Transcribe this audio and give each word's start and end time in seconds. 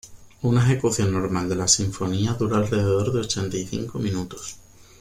Una 0.41 0.63
ejecución 0.63 1.11
normal 1.13 1.47
de 1.47 1.53
la 1.53 1.67
sinfonía 1.67 2.33
dura 2.33 2.57
alrededor 2.57 3.13
de 3.13 3.19
ochenta 3.19 3.55
y 3.55 3.67
cinco 3.67 3.99
minutos. 3.99 4.55